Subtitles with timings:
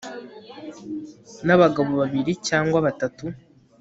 [1.45, 3.25] n abagabo babiri cyangwa batatu